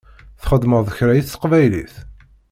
Txedmeḍ 0.41 0.87
kra 0.97 1.11
i 1.19 1.21
teqbaylit? 1.23 1.95